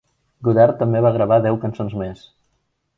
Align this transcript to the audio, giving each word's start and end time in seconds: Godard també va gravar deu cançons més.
Godard 0.47 0.79
també 0.81 1.03
va 1.07 1.13
gravar 1.19 1.39
deu 1.47 1.63
cançons 1.67 1.97
més. 2.05 2.29